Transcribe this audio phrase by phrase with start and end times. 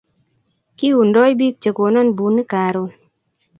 [0.77, 2.89] kiiundoi biik che konan bunik karon